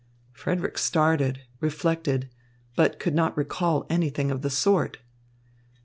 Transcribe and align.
Frederick 0.31 0.79
started, 0.79 1.41
reflected, 1.59 2.27
but 2.75 2.97
could 2.97 3.13
not 3.13 3.37
recall 3.37 3.85
anything 3.87 4.31
of 4.31 4.41
the 4.41 4.49
sort. 4.49 4.97